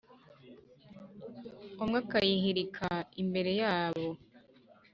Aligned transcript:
umwe 1.83 1.97
akayihirika 2.03 2.87
imbere 3.21 3.51
yabo 3.61 4.07